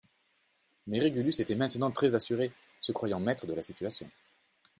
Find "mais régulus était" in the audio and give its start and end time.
0.87-1.53